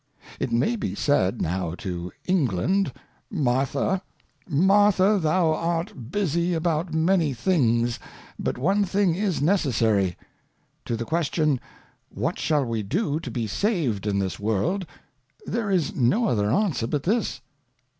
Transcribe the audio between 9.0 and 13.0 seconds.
is necessary. To the Question, What shall we